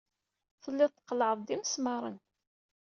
Telliḍ 0.63 0.91
tqellɛeḍ-d 0.93 1.49
imesmaṛen. 1.55 2.17